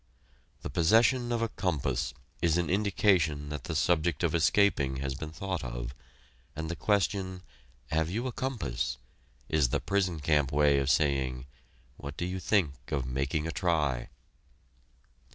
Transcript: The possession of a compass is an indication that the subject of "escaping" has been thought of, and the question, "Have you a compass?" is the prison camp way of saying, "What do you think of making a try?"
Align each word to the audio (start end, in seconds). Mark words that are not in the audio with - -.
The 0.63 0.71
possession 0.71 1.31
of 1.31 1.43
a 1.43 1.47
compass 1.49 2.11
is 2.41 2.57
an 2.57 2.71
indication 2.71 3.49
that 3.49 3.65
the 3.65 3.75
subject 3.75 4.23
of 4.23 4.33
"escaping" 4.33 4.95
has 4.95 5.13
been 5.13 5.31
thought 5.31 5.63
of, 5.63 5.93
and 6.55 6.69
the 6.71 6.75
question, 6.75 7.43
"Have 7.91 8.09
you 8.09 8.25
a 8.25 8.31
compass?" 8.31 8.97
is 9.47 9.69
the 9.69 9.79
prison 9.79 10.19
camp 10.19 10.51
way 10.51 10.79
of 10.79 10.89
saying, 10.89 11.45
"What 11.97 12.17
do 12.17 12.25
you 12.25 12.39
think 12.39 12.91
of 12.91 13.05
making 13.05 13.45
a 13.45 13.51
try?" 13.51 14.09